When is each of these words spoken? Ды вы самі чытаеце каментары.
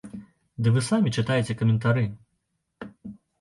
Ды 0.63 0.71
вы 0.77 0.81
самі 0.87 1.13
чытаеце 1.17 1.57
каментары. 1.59 2.07